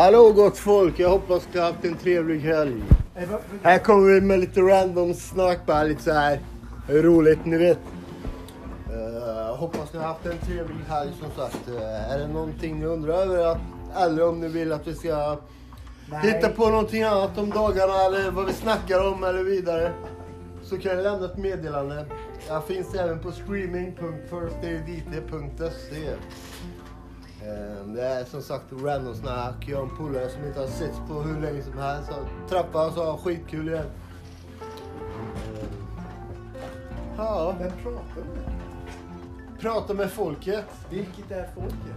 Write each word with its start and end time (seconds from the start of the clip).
Hallå 0.00 0.32
gott 0.32 0.58
folk, 0.58 0.98
jag 0.98 1.10
hoppas 1.10 1.48
ni 1.52 1.60
har 1.60 1.72
haft 1.72 1.84
en 1.84 1.96
trevlig 1.96 2.40
helg. 2.40 2.82
Här 3.62 3.78
kommer 3.78 4.14
vi 4.14 4.20
med 4.20 4.40
lite 4.40 4.60
random 4.60 5.14
snack, 5.14 5.66
bara 5.66 5.82
lite 5.82 6.02
så 6.02 6.12
här 6.12 6.40
roligt, 6.88 7.44
ni 7.44 7.58
vet. 7.58 7.78
Uh, 8.90 9.56
hoppas 9.56 9.92
ni 9.92 9.98
har 9.98 10.06
haft 10.06 10.26
en 10.26 10.38
trevlig 10.38 10.76
helg 10.88 11.10
som 11.20 11.30
sagt. 11.36 11.68
Eh, 11.68 12.12
är 12.12 12.18
det 12.18 12.28
någonting 12.28 12.78
ni 12.78 12.86
undrar 12.86 13.14
över? 13.14 13.58
Eller 13.96 14.28
om 14.28 14.40
ni 14.40 14.48
vill 14.48 14.72
att 14.72 14.86
vi 14.86 14.94
ska 14.94 15.36
Nej. 16.10 16.20
hitta 16.22 16.48
på 16.48 16.70
någonting 16.70 17.02
annat 17.02 17.38
om 17.38 17.50
dagarna 17.50 18.04
eller 18.04 18.30
vad 18.30 18.46
vi 18.46 18.52
snackar 18.52 19.12
om 19.12 19.24
eller 19.24 19.42
vidare. 19.42 19.92
Så 20.62 20.78
kan 20.78 20.96
ni 20.96 21.02
lämna 21.02 21.26
ett 21.26 21.38
meddelande. 21.38 22.06
Jag 22.48 22.64
finns 22.64 22.94
även 22.94 23.18
på 23.18 23.32
streaming.firstaidit.se 23.32 26.14
Det 27.94 28.02
är 28.02 28.24
som 28.24 28.42
sagt 28.42 28.64
random 28.72 29.14
snack. 29.14 29.54
Jag 29.68 29.76
har 29.76 29.82
en 29.84 29.96
polare 29.96 30.28
som 30.30 30.44
inte 30.44 30.60
har 30.60 30.66
setts 30.66 30.98
på 31.08 31.14
hur 31.14 31.40
länge 31.40 31.62
som 31.62 31.78
helst. 31.78 32.08
Så 32.10 32.14
träffade 32.54 32.86
och 33.00 33.06
ha 33.06 33.18
skitkul 33.18 33.68
igen. 33.68 33.86
Eh, 34.60 35.64
Ja, 37.16 37.54
Vem 37.58 37.70
pratar 37.82 38.14
du 38.14 38.20
med? 38.20 38.60
prata 39.60 39.94
med 39.94 40.10
folket. 40.10 40.64
Vilket 40.90 41.30
är 41.30 41.48
folket? 41.54 41.96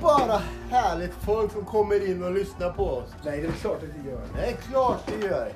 Bara 0.00 0.40
härligt 0.70 1.12
folk 1.14 1.52
som 1.52 1.64
kommer 1.64 2.10
in 2.10 2.22
och 2.22 2.32
lyssnar 2.32 2.70
på 2.72 2.84
oss. 2.86 3.08
Nej, 3.24 3.40
det 3.40 3.46
är 3.46 3.52
klart 3.52 3.76
att 3.82 4.04
det 4.04 4.10
gör. 4.10 4.20
Det 4.34 4.46
är 4.50 4.52
klart 4.56 5.00
det 5.20 5.26
gör. 5.26 5.52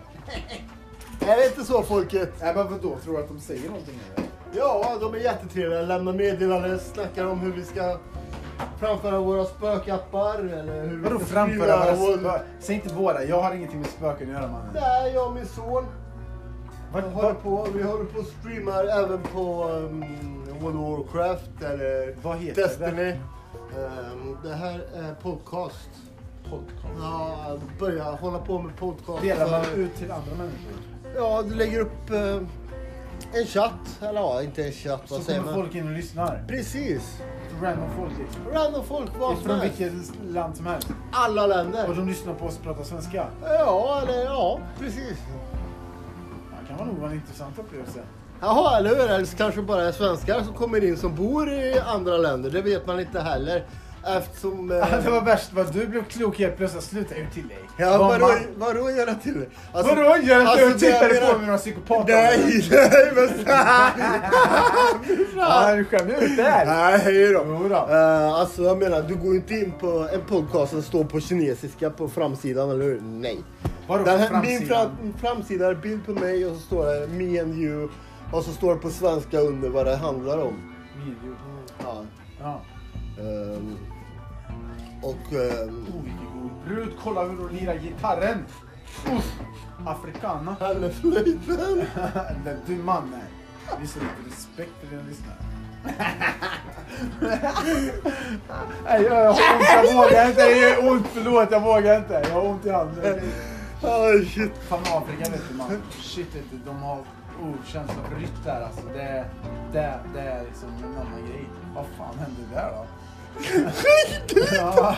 Är 1.21 1.37
det 1.37 1.47
inte 1.47 1.65
så 1.65 1.83
folket? 1.83 2.33
Nej, 2.41 2.55
men 2.55 2.71
vadå? 2.73 2.97
Tror 3.05 3.17
du 3.17 3.23
att 3.23 3.29
de 3.29 3.41
säger 3.41 3.69
någonting 3.69 3.99
eller? 4.17 4.27
Ja, 4.53 4.97
de 5.01 5.15
är 5.15 5.19
jättetrevliga. 5.19 5.81
Lämnar 5.83 6.13
meddelanden, 6.13 6.79
snackar 6.79 7.27
om 7.27 7.39
hur 7.41 7.53
vi 7.53 7.65
ska 7.65 7.99
framföra 8.79 9.21
våra 9.21 9.45
spökappar. 9.45 10.39
Eller 10.39 10.87
hur 10.87 11.03
Vadå 11.03 11.19
framföra 11.19 11.77
våra 11.77 11.95
vår- 11.95 12.19
spö... 12.19 12.41
Säg 12.61 12.75
inte 12.75 12.95
våra. 12.95 13.25
Jag 13.25 13.43
har 13.43 13.55
ingenting 13.55 13.81
med 13.81 13.89
spöken 13.89 14.29
att 14.29 14.43
göra 14.43 14.53
mannen. 14.53 14.71
Nej, 14.75 15.13
jag 15.15 15.27
och 15.29 15.35
min 15.35 15.47
son. 15.47 15.85
Vart, 16.93 17.05
Jag 17.05 17.11
håller 17.11 17.35
på, 17.35 17.67
vi 17.75 17.83
håller 17.83 18.05
på 18.05 18.19
och 18.19 18.27
streamar 18.27 18.85
även 18.85 19.21
på 19.23 19.65
um, 19.65 20.05
World 20.61 20.77
of 20.79 21.15
Warcraft 21.15 21.63
eller 21.63 22.15
Vad 22.23 22.37
heter 22.39 22.63
Destiny. 22.63 23.11
Um, 23.13 24.39
det 24.43 24.55
här 24.55 24.75
är 24.95 25.15
podcast. 25.23 25.89
podcast. 26.51 26.95
Ja, 27.01 27.57
börja 27.81 28.05
hålla 28.05 28.39
på 28.39 28.59
med 28.59 28.77
podcast. 28.77 29.23
Delar 29.23 29.51
man 29.51 29.65
ut 29.77 29.97
till 29.97 30.11
andra 30.13 30.33
människor? 30.39 30.73
Ja, 31.17 31.43
du 31.49 31.55
lägger 31.55 31.81
upp 31.81 32.11
eh, 32.11 32.41
en 33.41 33.47
chatt. 33.47 33.99
Eller 34.03 34.21
ja, 34.21 34.43
inte 34.43 34.65
en 34.65 34.73
chatt. 34.73 35.03
Så 35.07 35.15
Vad 35.15 35.23
säger 35.25 35.41
kommer 35.41 35.53
man? 35.53 35.63
folk 35.63 35.75
in 35.75 35.87
och 35.89 35.93
lyssnar? 35.97 36.45
Precis. 36.49 37.19
Random 37.63 37.89
folk 37.97 38.13
liksom. 38.19 38.53
Random 38.53 38.85
folk, 38.85 39.11
vad 39.19 39.35
som 39.37 39.45
Från 39.45 39.61
helst. 39.61 39.81
vilket 39.81 40.25
land 40.35 40.57
som 40.57 40.67
helst. 40.67 40.89
Alla 41.13 41.43
Och 41.43 41.49
länder. 41.49 41.89
de 41.95 42.09
lyssnar 42.09 42.35
på 42.35 42.47
oss 42.47 42.59
prata 42.59 42.85
svenska. 42.85 43.27
Ja, 43.45 44.01
eller 44.03 44.25
ja, 44.25 44.61
precis. 44.79 45.19
Det 46.61 46.75
kan 46.77 46.87
nog 46.87 46.97
vara 46.99 47.11
en 47.11 47.17
intressant 47.17 47.59
upplevelse. 47.59 47.99
Jaha, 48.41 48.79
eller 48.79 48.91
hur? 48.91 49.11
Eller 49.11 49.25
så 49.25 49.37
kanske 49.37 49.63
bara 49.63 49.83
är 49.85 49.93
svenskar 49.93 50.43
som 50.43 50.55
kommer 50.55 50.85
in 50.85 50.97
som 50.97 51.15
bor 51.15 51.51
i 51.51 51.79
andra 51.87 52.17
länder. 52.17 52.51
Det 52.51 52.63
vet 52.63 52.87
man 52.87 53.01
inte 53.01 53.21
heller. 53.21 53.65
Eftersom... 54.19 54.71
eh, 54.71 55.03
Det 55.05 55.11
var 55.11 55.21
värst 55.25 55.53
vad 55.53 55.73
du 55.73 55.87
blev 55.87 56.05
klok 56.05 56.39
helt 56.39 56.57
plötsligt. 56.57 56.83
Sluta 56.85 57.15
ut 57.15 57.33
till 57.35 57.49
dig. 57.49 57.59
Ja, 57.77 57.99
Vad 57.99 58.21
vadå, 58.21 58.35
vadå 58.57 58.91
göra 58.91 59.15
till 59.15 59.41
det? 59.41 59.47
Alltså- 59.73 59.95
Vadå 59.95 60.17
gör 60.23 60.41
att 60.41 60.47
alltså, 60.49 60.67
du 60.69 60.75
tittade 60.75 61.09
det 61.15 61.33
på 61.33 61.39
mig 61.39 61.47
några 61.47 61.59
psykopater? 61.59 62.15
Nej, 62.15 62.65
nej 62.71 63.13
men... 63.15 63.29
Ja, 65.37 65.75
du 65.77 65.85
skämmer 65.85 66.23
ut 66.25 66.37
där. 66.37 66.67
nej, 66.67 66.99
hej 66.99 67.33
då. 67.33 67.45
Jo 67.47 67.69
då. 67.69 67.75
Eh, 67.95 68.35
alltså 68.35 68.63
jag 68.63 68.79
menar, 68.79 69.03
du 69.03 69.15
går 69.15 69.35
inte 69.35 69.55
in 69.55 69.73
på 69.81 70.09
en 70.13 70.21
podcast 70.29 70.73
som 70.73 70.83
står 70.83 71.05
på 71.05 71.21
kinesiska 71.21 71.91
på 71.91 72.09
framsidan, 72.09 72.71
eller 72.71 72.85
hur? 72.85 73.01
Nej. 73.01 73.39
Vadå 73.89 74.05
Den 74.05 74.19
här, 74.21 74.31
min 74.31 74.43
framsidan? 74.43 74.91
fram, 75.01 75.15
framsida 75.21 75.67
är 75.71 75.75
bild 75.75 76.07
på 76.07 76.13
mig 76.13 76.47
och 76.47 76.57
så 76.57 76.63
står 76.63 76.87
det 76.87 77.07
me 77.07 77.41
and 77.41 77.55
you. 77.59 77.89
Och 78.33 78.45
så 78.45 78.53
står 78.53 78.75
det 78.75 78.81
på 78.81 78.91
svenska 78.91 79.39
under 79.41 79.69
vad 79.69 79.87
det 79.87 79.97
handlar 79.97 80.39
om. 80.39 80.73
Video. 81.05 81.37
Ja. 81.85 82.03
Ja. 82.41 82.61
ehm, 83.21 83.77
och... 85.03 85.33
ehm, 85.33 85.87
Oh, 85.97 86.03
vilken 86.05 86.27
god 86.43 86.51
brud. 86.67 86.93
Kolla 87.03 87.23
hur 87.23 87.37
hon 87.37 87.49
lirar 87.49 87.75
gitarren. 87.75 88.45
Uff. 89.17 89.33
Afrikana. 89.87 90.57
med 90.81 90.95
flöjten. 90.95 91.83
Men 92.45 92.57
du 92.67 92.77
mannen. 92.77 93.21
Visa 93.81 94.01
lite 94.01 94.29
respekt 94.37 94.73
för 94.81 94.87
dina 94.87 95.03
lyssnare. 95.09 95.37
Nej, 98.85 99.03
jag 99.03 99.15
har 99.15 99.29
ont. 99.31 99.41
Jag 99.69 99.95
vågar 99.95 100.29
inte. 100.29 100.45
Det 100.45 100.59
gör 100.59 100.91
ont. 100.91 101.07
Förlåt, 101.07 101.51
jag 101.51 101.61
vågar 101.61 101.97
inte. 101.99 102.13
Jag 102.13 102.31
har 102.31 102.45
ont 102.49 102.67
i 102.67 102.71
handen. 102.71 103.21
Oh, 103.83 104.25
shit. 104.25 104.53
Fan 104.69 104.81
Afrika 104.81 105.31
vet 105.31 105.49
du 105.49 105.55
man. 105.55 105.83
Shit 105.91 106.35
vet 106.37 106.51
du. 106.51 106.57
De 106.67 106.83
har 106.83 106.99
oh, 107.43 107.55
känsla 107.67 107.95
för 108.11 108.21
rytt 108.21 108.45
där 108.45 108.61
alltså. 108.63 108.87
Det, 108.87 109.25
det, 109.73 109.99
det 110.15 110.21
är 110.21 110.45
liksom 110.45 110.69
en 110.85 110.85
annan 110.97 111.27
grej. 111.31 111.49
Vad 111.75 111.85
fan 111.99 112.19
hände 112.19 112.41
där 112.55 112.71
då? 112.77 112.87
Ja, 114.57 114.97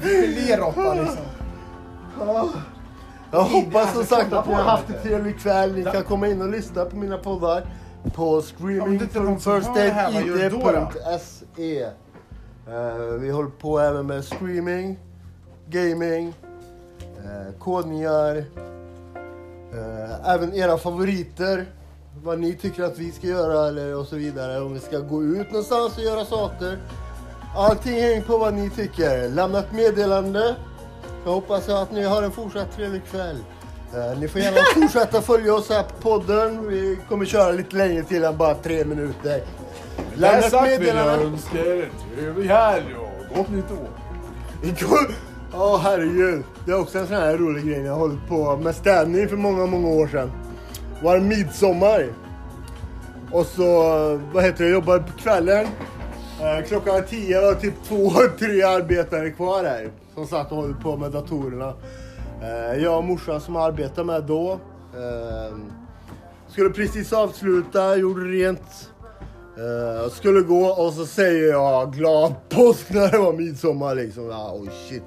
för 0.00 0.26
lerråtta 0.46 0.94
liksom? 0.94 1.24
Ja. 2.20 2.48
Jag 3.32 3.42
hoppas 3.42 3.90
som 3.92 3.98
Alltså, 4.00 4.14
sagt 4.16 4.32
att 4.32 4.48
ni 4.48 4.54
har 4.54 4.62
haft 4.62 4.90
en 4.90 5.02
trevlig 5.02 5.38
kväll. 5.38 5.74
Ni 5.74 5.84
kan 5.84 6.04
komma 6.04 6.28
in 6.28 6.42
och 6.42 6.48
lyssna 6.48 6.84
på 6.84 6.96
mina 6.96 7.18
poddar 7.18 7.66
på 8.14 8.36
Ja, 8.36 8.42
streaming.id.se. 8.42 9.02
Eh, 12.68 12.94
Vi 13.20 13.30
håller 13.30 13.50
på 13.50 13.78
även 13.78 14.06
med 14.06 14.24
streaming, 14.24 14.98
gaming, 15.68 16.26
uh, 17.18 17.52
kodningar, 17.58 18.36
eh, 18.36 20.30
även 20.30 20.54
era 20.54 20.78
favoriter. 20.78 21.66
Vad 22.22 22.38
ni 22.40 22.54
tycker 22.54 22.82
att 22.84 22.98
vi 22.98 23.12
ska 23.12 23.26
göra 23.26 23.68
eller 23.68 23.96
och 23.96 24.06
så 24.06 24.16
vidare. 24.16 24.60
Om 24.60 24.74
vi 24.74 24.80
ska 24.80 24.98
gå 24.98 25.24
ut 25.24 25.50
någonstans 25.50 25.96
och 25.96 26.02
göra 26.02 26.24
saker. 26.24 26.78
Allting 27.54 28.00
hänger 28.00 28.20
på 28.20 28.38
vad 28.38 28.54
ni 28.54 28.70
tycker. 28.70 29.28
Lämna 29.28 29.58
ett 29.58 29.72
meddelande. 29.72 30.56
Jag 31.24 31.32
hoppas 31.32 31.68
att 31.68 31.92
ni 31.92 32.02
har 32.04 32.22
en 32.22 32.32
fortsatt 32.32 32.76
trevlig 32.76 33.02
kväll. 33.10 33.36
Eh, 33.94 34.18
ni 34.18 34.28
får 34.28 34.40
gärna 34.40 34.56
fortsätta 34.74 35.22
följa 35.22 35.54
oss 35.54 35.68
här 35.68 35.82
på 35.82 36.00
podden. 36.00 36.68
Vi 36.68 36.98
kommer 37.08 37.24
köra 37.24 37.52
lite 37.52 37.76
längre 37.76 38.02
till 38.02 38.24
än 38.24 38.36
bara 38.36 38.54
tre 38.54 38.84
minuter. 38.84 39.42
Lämna 40.14 40.38
ett 40.46 40.52
meddelande. 40.52 41.24
önskar 41.24 41.58
er 41.58 41.82
en 41.82 42.16
trevlig 42.16 42.48
helg 42.48 42.94
och 42.94 43.36
gott 43.36 43.50
nytt 43.50 43.72
år. 43.72 45.10
Ja 45.56 45.80
herregud. 45.82 46.44
Det 46.66 46.72
är 46.72 46.80
också 46.80 46.98
en 46.98 47.06
sån 47.06 47.16
här 47.16 47.36
rolig 47.36 47.66
grej 47.66 47.80
jag 47.80 47.94
hållit 47.94 48.28
på 48.28 48.56
med 48.56 48.74
städning 48.74 49.28
för 49.28 49.36
många, 49.36 49.66
många 49.66 49.88
år 49.88 50.06
sedan. 50.06 50.32
Var 51.02 51.14
det 51.14 51.20
midsommar. 51.20 52.06
Och 53.32 53.46
så, 53.46 53.64
vad 54.32 54.44
heter 54.44 54.64
det, 54.64 54.70
jobbade 54.70 55.02
på 55.02 55.18
kvällen. 55.18 55.66
Eh, 56.40 56.64
klockan 56.68 57.02
tio 57.08 57.40
var 57.40 57.54
typ 57.54 57.74
två, 57.88 58.10
tre 58.38 58.62
arbetare 58.62 59.30
kvar 59.30 59.62
där. 59.62 59.90
Som 60.14 60.26
satt 60.26 60.52
och 60.52 60.62
höll 60.62 60.74
på 60.74 60.96
med 60.96 61.10
datorerna. 61.12 61.74
Eh, 62.42 62.82
jag 62.82 62.98
och 62.98 63.04
morsan 63.04 63.40
som 63.40 63.56
arbetade 63.56 64.04
med 64.04 64.24
då. 64.24 64.52
Eh, 64.94 65.56
skulle 66.48 66.70
precis 66.70 67.12
avsluta, 67.12 67.96
gjorde 67.96 68.20
rent. 68.20 68.90
Skulle 70.12 70.40
gå 70.40 70.66
och 70.66 70.92
så 70.92 71.06
säger 71.06 71.50
jag 71.50 71.92
glad 71.92 72.34
påsk 72.48 72.90
när 72.90 73.10
det 73.10 73.18
var 73.18 73.32
midsommar 73.32 73.94
liksom. 73.94 74.30
Oh 74.30 74.68
shit. 74.88 75.02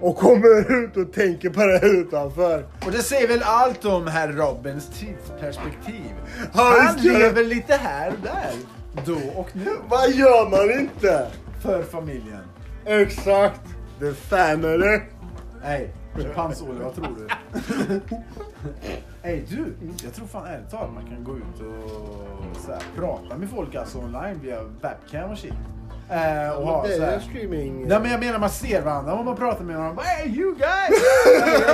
Och 0.00 0.16
kommer 0.16 0.84
ut 0.84 0.96
och 0.96 1.12
tänker 1.12 1.50
på 1.50 1.60
det 1.60 1.78
här 1.78 2.00
utanför. 2.00 2.64
Och 2.86 2.92
det 2.92 3.02
säger 3.02 3.28
väl 3.28 3.42
allt 3.42 3.84
om 3.84 4.06
herr 4.06 4.32
Robins 4.32 4.86
tidsperspektiv. 4.86 6.14
Han 6.52 6.96
lever 6.96 7.44
lite 7.44 7.74
här 7.74 8.08
och 8.08 8.22
där. 8.22 8.79
Då 9.06 9.18
och 9.36 9.48
nu. 9.52 9.70
Vad 9.88 10.10
gör 10.10 10.50
man 10.50 10.80
inte? 10.80 11.26
För 11.62 11.82
familjen. 11.82 12.42
Exakt. 12.84 13.60
The 14.00 14.12
family. 14.12 15.00
Nej, 15.62 15.92
champagne 16.14 16.54
vad 16.82 16.94
tror 16.94 17.16
du? 17.16 17.28
Ey 19.30 19.42
du, 19.48 19.74
jag 20.04 20.14
tror 20.14 20.26
fan 20.26 20.46
ärligt 20.46 20.70
talat 20.70 20.94
man 20.94 21.06
kan 21.06 21.24
gå 21.24 21.36
ut 21.36 21.60
och 21.60 22.56
så 22.66 22.72
här, 22.72 22.82
prata 22.96 23.36
med 23.36 23.50
folk 23.50 23.74
alltså 23.74 23.98
online 23.98 24.40
via 24.42 24.62
webcam 24.62 25.30
och 25.30 25.38
shit. 25.38 25.52
Eh, 26.10 26.50
och 26.50 26.66
ha 26.66 26.86
det 26.86 26.94
är 26.94 27.20
streaming. 27.20 27.88
Nej 27.88 28.00
men 28.00 28.10
jag 28.10 28.20
menar 28.20 28.38
man 28.38 28.50
ser 28.50 28.82
varandra 28.82 29.12
och 29.14 29.24
man 29.24 29.36
pratar 29.36 29.64
med 29.64 29.76
varandra. 29.76 30.02
Hey 30.02 30.28
you 30.28 30.54
guys! 30.54 31.02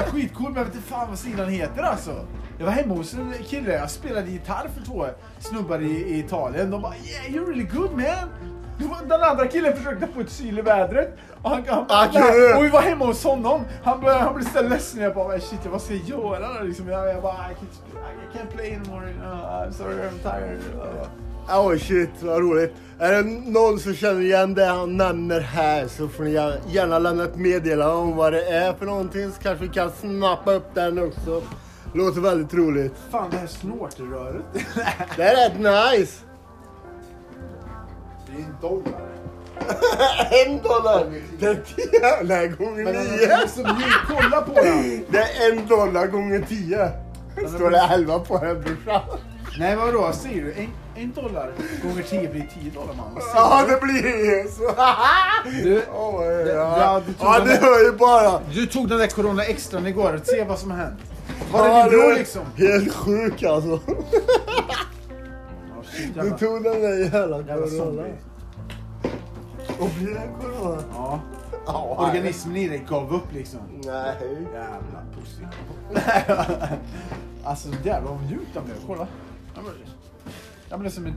Skitcool 0.13 0.49
men 0.49 0.57
jag 0.57 0.65
vet 0.65 0.75
inte 0.75 0.89
fan 0.89 1.09
vad 1.09 1.19
sidan 1.19 1.49
heter 1.49 1.83
alltså. 1.83 2.27
Jag 2.59 2.67
var 2.67 2.73
hemma 2.73 2.95
hos 2.95 3.15
en 3.15 3.35
kille, 3.49 3.73
jag 3.73 3.91
spelade 3.91 4.31
gitarr 4.31 4.69
för 4.79 4.85
två 4.87 5.07
snubbar 5.41 5.79
i, 5.79 5.87
i 5.87 6.19
Italien. 6.19 6.71
De 6.71 6.83
bara 6.83 6.95
yeah 6.95 7.25
you're 7.27 7.47
really 7.49 7.65
good 7.75 7.91
man. 7.93 8.29
Den 9.09 9.23
andra 9.23 9.47
killen 9.47 9.77
försökte 9.77 10.07
få 10.15 10.21
ett 10.21 10.31
syl 10.31 10.59
i 10.59 10.63
vädret. 10.63 11.17
Och, 11.43 11.51
han, 11.51 11.63
han, 11.69 11.85
Ah, 11.89 12.07
och 12.59 12.65
vi 12.65 12.69
var 12.69 12.81
hemma 12.81 13.05
hos 13.07 13.25
honom. 13.25 13.61
Han, 13.85 14.01
började, 14.01 14.21
han 14.21 14.35
blev 14.35 14.45
så 14.47 14.63
ledsen. 14.63 15.03
Jag 15.03 15.15
bara 15.15 15.41
shit 15.41 15.67
vad 15.71 15.83
ska 15.83 15.95
jag 15.95 16.09
göra? 16.09 16.63
Liksom, 16.63 16.89
jag, 16.89 17.09
jag 17.09 17.23
bara 17.23 17.33
I 17.33 17.55
can't, 17.55 17.99
I 18.35 18.39
can't 18.39 18.55
play 18.57 18.75
anymore. 18.75 19.13
Know, 19.13 19.33
I'm 19.35 19.71
sorry 19.73 19.95
I'm 19.95 20.23
tired. 20.23 20.59
Oj 21.55 21.79
shit 21.79 22.11
vad 22.23 22.41
roligt. 22.41 22.75
Är 22.99 23.13
det 23.13 23.23
någon 23.51 23.79
som 23.79 23.95
känner 23.95 24.21
igen 24.21 24.55
det 24.55 24.65
han 24.65 24.97
nämner 24.97 25.41
här 25.41 25.87
så 25.89 26.09
får 26.09 26.25
ni 26.25 26.31
gär- 26.31 26.59
gärna 26.69 26.99
lämna 26.99 27.25
ett 27.25 27.37
meddelande 27.37 27.95
om 27.95 28.17
vad 28.17 28.33
det 28.33 28.47
är 28.49 28.73
för 28.73 28.87
någonting 28.87 29.31
så 29.33 29.43
kanske 29.43 29.65
vi 29.65 29.71
kan 29.73 29.91
snappa 29.91 30.53
upp 30.53 30.75
den 30.75 30.99
också. 30.99 31.43
Låter 31.95 32.21
väldigt 32.21 32.55
roligt. 32.55 32.95
Fan 33.11 33.31
det 33.31 33.37
här 33.37 33.47
snortröret. 33.47 34.45
Det 35.17 35.23
är 35.23 35.49
rätt 35.49 35.59
nice. 35.59 36.17
det 38.27 38.33
är 38.43 38.47
en 38.47 38.57
dollar. 38.61 39.03
En 40.47 40.59
dollar. 40.63 41.07
Det 41.39 41.47
är 41.47 41.55
tio. 41.77 42.23
Nej, 42.23 42.49
gånger 42.49 42.85
Men 42.85 42.95
den 42.95 43.05
nio. 43.05 43.33
är 43.33 43.47
så 43.47 43.61
mjuk. 43.61 43.95
Kolla 44.09 44.41
på 44.43 44.53
den. 44.55 45.05
Det 45.11 45.19
är 45.19 45.53
en 45.53 45.67
dollar 45.67 46.07
gånger 46.07 46.41
tio. 46.49 46.91
Står 47.57 47.71
det 47.71 47.79
elva 47.79 48.19
på 48.19 48.39
den 48.39 48.63
brorsan. 48.63 49.01
Nej 49.59 49.77
vadå, 49.77 50.13
säger 50.13 50.43
du? 50.45 50.53
En, 50.55 50.69
en 50.97 51.13
dollar 51.13 51.53
gånger 51.83 52.03
10 52.03 52.29
blir 52.29 52.49
10 52.61 52.71
dollar 52.71 52.95
man. 52.95 53.23
Ja, 53.35 53.65
det 53.69 53.81
blir. 53.81 54.49
Så. 54.51 54.75
Du, 55.65 55.83
Åh, 55.95 56.25
ja, 56.25 56.79
ja, 56.79 57.03
du 57.07 57.13
tog 57.13 57.27
ja, 57.29 57.41
det 57.45 57.57
hör 57.57 57.85
ju 57.85 57.93
bara. 57.93 58.41
du 58.55 58.67
tog 58.67 58.89
den 58.89 58.99
där 58.99 59.07
corona 59.07 59.43
extra 59.45 59.89
igår, 59.89 60.21
se 60.25 60.45
vad 60.45 60.59
som 60.59 60.71
har 60.71 60.79
hänt. 60.79 60.99
Var 61.53 61.69
Ja, 61.69 61.85
det 61.85 61.91
din 61.91 62.01
bror 62.01 62.15
liksom? 62.15 62.43
Helt 62.57 62.95
sjuk 62.95 63.43
alltså. 63.43 63.81
Ja, 63.87 65.83
shit, 65.85 66.15
Du 66.15 66.31
tog 66.31 66.63
den 66.63 66.81
där 66.83 66.99
jävla 66.99 67.37
jävla 67.37 67.55
corona. 67.55 67.69
zombie. 67.85 68.13
Och 69.79 69.89
blir 69.99 70.15
det 70.15 70.29
corona? 70.41 70.83
Ja. 70.95 71.21
Ja, 71.67 71.97
Organismen 72.09 72.57
i 72.57 72.69
dig 72.69 72.85
gav 72.89 73.15
upp 73.15 73.33
liksom. 73.33 73.61
Nej. 73.85 74.15
Jävla 74.53 75.03
pussy. 75.15 75.43
alltså 77.45 77.69
jävlar 77.85 78.11
vad 78.11 78.23
mjukt 78.23 78.55
den 78.55 78.65
blev, 78.65 78.77
kolla. 78.87 79.07
Ja, 79.57 79.63
men- 79.63 79.75
Ja 80.71 80.77
men 80.77 80.81
det 80.83 80.89
är 80.89 80.91
som 80.91 81.07
en... 81.07 81.15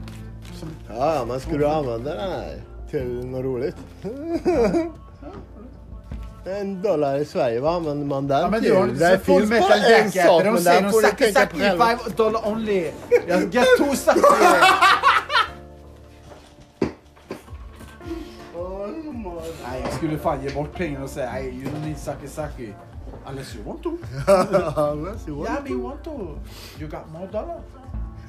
Som, 0.58 0.68
Ja, 0.96 1.24
men 1.28 1.40
ska 1.40 1.50
du 1.56 1.66
använda 1.66 2.14
den 2.14 2.30
här 2.30 2.62
till 2.90 3.26
något 3.26 3.44
roligt? 3.44 3.76
En 6.44 6.82
dollar 6.82 7.16
i 7.18 7.24
Sverige, 7.24 7.60
vad 7.60 7.74
använder 7.74 8.06
man 8.06 8.26
den 8.28 8.40
ja 8.40 8.50
men 8.50 8.60
till? 8.62 8.98
Det 8.98 9.18
full 9.24 9.46
finns 9.46 9.50
bara 9.60 9.74
en 9.74 10.12
sak, 10.12 10.44
De 10.44 10.50
men 10.52 10.62
säger 10.62 10.82
den 10.82 10.84
de 10.84 10.92
får 10.92 11.02
du 11.02 11.32
tänka 11.32 11.46
på 11.46 11.58
själv. 11.58 11.80
five 11.80 12.16
dollar 12.16 12.48
only. 12.48 12.90
Jag 13.28 13.54
get 13.54 13.66
two 13.78 13.94
saki. 13.96 14.20
Nej 19.64 19.80
jag 19.84 19.92
skulle 19.92 20.18
fan 20.18 20.42
ge 20.42 20.50
bort 20.54 20.74
pengarna 20.74 21.04
och 21.04 21.10
säga 21.10 21.30
nej 21.32 21.48
you 21.48 21.64
don't 21.70 21.86
need 21.86 21.98
saki 21.98 22.28
saki. 22.28 22.72
Unless 23.30 23.56
you 23.56 23.64
want 23.64 23.82
to. 23.82 23.90
Unless 24.92 25.28
you 25.28 25.36
want 25.36 25.48
Yeah, 25.50 25.64
me 25.76 25.82
want 25.82 26.04
to. 26.04 26.10
You 26.78 26.88
got 26.90 27.08
more 27.12 27.26
dollar? 27.26 27.60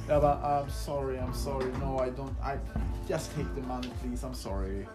Jag 0.08 0.22
bara, 0.22 0.36
I'm 0.36 0.70
sorry, 0.70 1.18
I'm 1.18 1.34
sorry. 1.34 1.72
No, 1.82 2.00
I 2.00 2.10
don't. 2.10 2.36
I 2.44 2.58
just 3.08 3.36
take 3.36 3.48
the 3.56 3.62
money 3.62 3.90
please. 4.02 4.24
I'm 4.28 4.34
sorry. 4.34 4.88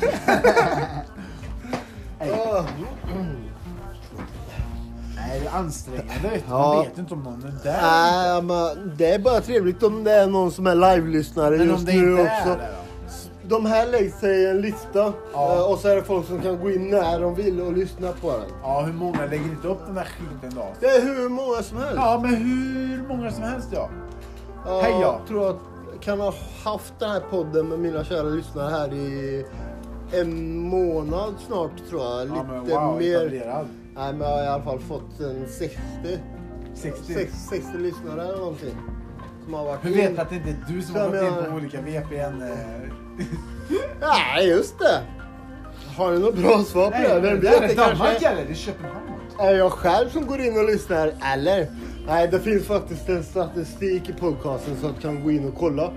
Nej, 5.16 5.40
det 5.40 5.46
är 5.46 5.52
ansträngande. 5.54 6.42
Ja. 6.48 6.74
Man 6.74 6.84
vet 6.84 6.98
inte 6.98 7.14
om 7.14 7.22
någon 7.22 7.42
är 7.44 7.64
där. 7.64 7.82
Nej, 7.82 8.42
men 8.42 8.96
det 8.96 9.14
är 9.14 9.18
bara 9.18 9.40
trevligt 9.40 9.82
om 9.82 10.04
det 10.04 10.12
är 10.12 10.26
någon 10.26 10.52
som 10.52 10.66
är 10.66 10.74
live-lyssnare 10.74 11.56
just 11.56 11.86
nu 11.86 12.12
också. 12.12 12.50
är 12.50 12.56
det? 12.58 12.73
De 13.48 13.66
här 13.66 13.86
läggs 13.86 14.20
sig 14.20 14.42
i 14.42 14.46
en 14.50 14.60
lista 14.60 15.12
Ja. 15.32 15.54
eh, 15.54 15.70
och 15.72 15.78
så 15.78 15.88
är 15.88 15.96
det 15.96 16.02
folk 16.02 16.26
som 16.26 16.40
kan 16.42 16.60
gå 16.60 16.70
in 16.70 16.90
när 16.90 17.20
de 17.20 17.34
vill 17.34 17.60
och 17.60 17.72
lyssna 17.72 18.12
på 18.20 18.30
den. 18.30 18.40
Ja, 18.62 18.80
hur 18.80 18.92
många 18.92 19.20
lägger 19.26 19.44
inte 19.44 19.68
upp 19.68 19.86
den 19.86 19.94
där 19.94 20.04
skiten 20.04 20.54
då? 20.54 20.66
Det 20.80 20.86
är 20.86 21.02
hur 21.02 21.28
många 21.28 21.62
som 21.62 21.76
helst. 21.78 21.94
Ja, 21.96 22.20
men 22.22 22.34
hur 22.34 23.08
många 23.08 23.30
som 23.30 23.42
helst 23.42 23.68
ja. 23.72 23.88
Ja, 24.66 24.80
Hej, 24.82 24.92
ja. 24.92 25.00
Jag 25.18 25.28
tror 25.28 25.50
att 25.50 25.56
jag 25.92 26.02
kan 26.02 26.20
ha 26.20 26.34
haft 26.64 26.94
den 26.98 27.10
här 27.10 27.20
podden 27.30 27.68
med 27.68 27.78
mina 27.78 28.04
kära 28.04 28.22
lyssnare 28.22 28.70
här 28.70 28.94
i 28.94 29.44
en 30.12 30.58
månad 30.58 31.34
snart 31.46 31.70
tror 31.90 32.02
jag. 32.02 32.24
Lite 32.24 32.36
Ja, 32.36 32.42
men 32.42 32.60
wow, 32.64 32.98
mer. 32.98 33.16
etablerad. 33.16 33.66
Nej, 33.94 34.12
men 34.12 34.20
jag 34.28 34.36
har 34.36 34.44
i 34.44 34.46
alla 34.46 34.62
fall 34.62 34.78
fått 34.80 35.20
en 35.20 35.46
60. 35.48 35.78
60. 36.74 37.14
60, 37.14 37.36
60 37.50 37.78
lyssnare 37.78 38.22
eller 38.28 38.38
någonting. 38.38 38.74
Som 39.44 39.54
har 39.54 39.64
varit 39.64 39.78
Hur 39.84 39.94
vet 39.94 40.14
du 40.16 40.22
att 40.22 40.28
det 40.30 40.36
inte 40.36 40.48
är 40.48 40.64
du 40.68 40.82
som 40.82 40.94
har 40.94 41.08
gått 41.08 41.22
in 41.44 41.50
på 41.50 41.56
olika 41.56 41.80
VPN? 41.80 42.42
eh? 42.42 42.83
Nej, 44.00 44.48
just 44.48 44.78
det. 44.78 45.00
Har 45.96 46.12
ni 46.12 46.18
något 46.18 46.34
bra 46.34 46.62
svar 46.62 46.90
på 46.90 47.08
det? 47.08 47.20
Vem 47.20 47.40
det 47.40 47.50
vet? 47.50 47.62
är 47.62 47.68
Det 47.68 47.74
kanske 47.74 48.28
eller? 48.28 48.44
Det 48.44 48.50
är 48.50 48.54
Köpenhamn. 48.54 48.98
är 49.38 49.54
jag 49.54 49.72
själv 49.72 50.08
som 50.08 50.26
går 50.26 50.40
in 50.40 50.58
och 50.58 50.64
lyssnar. 50.64 51.12
Eller? 51.34 51.66
Nej, 52.06 52.28
det 52.28 52.40
finns 52.40 52.66
faktiskt 52.66 53.08
en 53.08 53.24
statistik 53.24 54.08
i 54.08 54.12
podcasten 54.12 54.76
så 54.80 54.86
att 54.86 54.94
du 54.96 55.00
kan 55.00 55.22
gå 55.24 55.30
in 55.30 55.48
och 55.48 55.54
kolla 55.58 55.90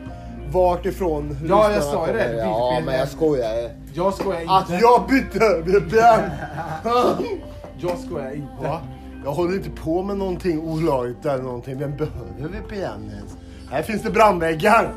vart 0.52 0.86
ifrån 0.86 1.38
Ja, 1.50 1.72
jag 1.72 1.84
sa 1.84 2.08
ju 2.08 2.14
det. 2.14 2.38
Ja, 2.38 2.82
men 2.86 3.00
jag 3.00 3.08
skojar. 3.08 3.72
Jag 3.94 4.14
skojar 4.14 4.42
inte. 4.42 4.54
Att 4.54 4.82
jag 4.82 5.08
bytte 5.10 5.62
VPN! 5.62 6.22
Jag 7.80 8.00
skojar 8.00 8.32
inte. 8.32 8.64
Va? 8.64 8.82
Jag 9.26 9.32
håller 9.32 9.54
inte 9.54 9.70
på 9.70 10.04
med 10.04 10.18
någonting 10.18 10.62
olagligt 10.62 11.26
eller 11.26 11.44
någonting. 11.44 11.80
Vem 11.80 11.96
behöver 11.98 12.50
VPN 12.50 12.76
ens? 13.10 13.38
Här 13.72 13.82
finns 13.82 14.02
det 14.02 14.10
brandväggar! 14.12 14.94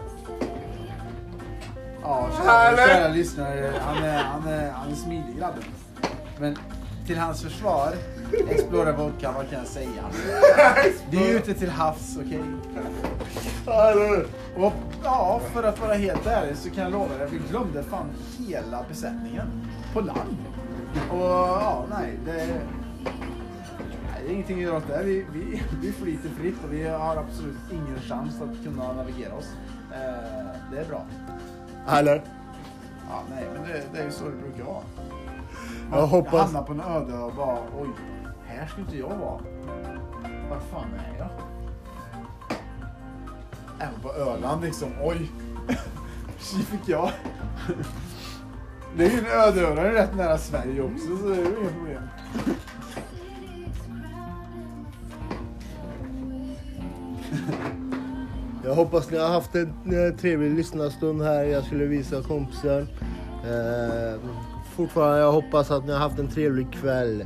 Ja, 2.10 2.28
kära, 2.36 2.76
kära 2.76 3.08
lyssnare. 3.08 3.72
Han 3.80 4.04
är, 4.04 4.24
han, 4.24 4.48
är, 4.48 4.70
han 4.70 4.90
är 4.90 4.94
smidig 4.94 5.38
grabben. 5.38 5.62
Men 6.38 6.56
till 7.06 7.18
hans 7.18 7.42
försvar, 7.42 7.92
Explora 8.48 8.92
Vodka, 8.92 9.32
vad 9.32 9.50
kan 9.50 9.58
jag 9.58 9.68
säga? 9.68 10.04
Det 11.10 11.30
är 11.30 11.36
ute 11.36 11.54
till 11.54 11.70
havs, 11.70 12.16
okej? 12.16 12.42
Eller? 13.66 14.26
Och 14.56 14.72
ja, 15.04 15.40
för 15.52 15.62
att 15.62 15.80
vara 15.80 15.94
helt 15.94 16.26
ärlig 16.26 16.56
så 16.56 16.70
kan 16.70 16.82
jag 16.84 16.92
lova 16.92 17.18
dig, 17.18 17.28
vi 17.30 17.38
glömde 17.50 17.82
fan 17.82 18.06
hela 18.38 18.84
besättningen 18.88 19.46
på 19.92 20.00
land. 20.00 20.36
Och 21.10 21.20
ja, 21.20 21.86
nej, 21.90 22.18
det... 22.24 22.32
Nej, 22.32 24.22
det 24.22 24.28
är 24.28 24.32
ingenting 24.32 24.56
att 24.56 24.62
göra 24.62 24.76
åt 24.76 24.88
det. 24.88 25.02
Vi, 25.04 25.26
vi, 25.32 25.62
vi 25.82 25.92
flyter 25.92 26.28
fritt 26.28 26.64
och 26.64 26.72
vi 26.72 26.88
har 26.88 27.16
absolut 27.16 27.72
ingen 27.72 28.00
chans 28.00 28.34
att 28.40 28.64
kunna 28.64 28.92
navigera 28.92 29.34
oss. 29.34 29.48
Eh, 29.92 30.72
det 30.72 30.80
är 30.80 30.84
bra. 30.88 31.02
Eller? 31.98 32.22
Ja, 33.10 33.22
nej, 33.30 33.46
men 33.54 33.62
det, 33.62 33.82
det 33.92 33.98
är 34.00 34.04
ju 34.04 34.10
så 34.10 34.24
det 34.24 34.30
brukar 34.36 34.64
vara. 34.64 34.82
Jag 35.92 36.06
hoppas- 36.06 36.40
hamnar 36.42 36.62
på 36.62 36.72
en 36.72 36.80
öde 36.80 37.18
och 37.18 37.34
bara, 37.34 37.58
oj, 37.80 37.88
här 38.46 38.66
skulle 38.66 38.86
inte 38.86 38.98
jag 38.98 39.08
vara. 39.08 39.40
Var 40.50 40.60
fan 40.72 40.88
är 40.94 41.18
jag? 41.18 41.28
Även 43.80 44.00
på 44.00 44.12
Öland 44.12 44.62
liksom, 44.64 44.88
oj. 45.02 45.30
Tji 46.38 46.62
fick 46.62 46.88
jag. 46.88 47.10
Det 48.96 49.06
är 49.06 49.10
ju 49.10 49.18
en 49.18 49.26
ödeöra 49.26 49.92
rätt 49.94 50.16
nära 50.16 50.38
Sverige 50.38 50.82
också, 50.82 51.16
så 51.16 51.28
det 51.28 51.34
är 51.34 51.36
ju 51.44 51.56
inga 51.60 51.70
problem. 51.70 52.02
Jag 58.70 58.76
hoppas 58.76 59.10
ni 59.10 59.18
har 59.18 59.28
haft 59.28 59.54
en 59.54 59.72
eh, 59.86 60.14
trevlig 60.20 60.50
lyssnarstund 60.50 61.22
här. 61.22 61.44
Jag 61.44 61.64
skulle 61.64 61.84
visa 61.84 62.22
kompisen. 62.22 62.88
Eh, 63.44 64.14
fortfarande 64.76 65.20
jag 65.20 65.32
hoppas 65.32 65.70
att 65.70 65.86
ni 65.86 65.92
har 65.92 65.98
haft 65.98 66.18
en 66.18 66.28
trevlig 66.28 66.72
kväll. 66.72 67.24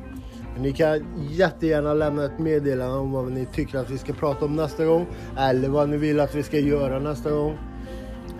Ni 0.59 0.73
kan 0.73 1.05
jättegärna 1.31 1.95
lämna 1.95 2.25
ett 2.25 2.39
meddelande 2.39 2.99
om 2.99 3.13
vad 3.13 3.33
ni 3.33 3.47
tycker 3.47 3.79
att 3.79 3.91
vi 3.91 3.99
ska 3.99 4.13
prata 4.13 4.45
om 4.45 4.57
nästa 4.57 4.85
gång. 4.85 5.07
Eller 5.39 5.69
vad 5.69 5.89
ni 5.89 5.97
vill 5.97 6.21
att 6.21 6.35
vi 6.35 6.43
ska 6.43 6.59
göra 6.59 6.99
nästa 6.99 7.31
gång. 7.31 7.59